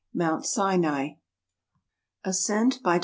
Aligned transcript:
MOUNT 0.15 0.47
SINAI. 0.47 1.19
ASCENT 2.25 2.81
BY 2.81 2.97
DK. 2.97 2.99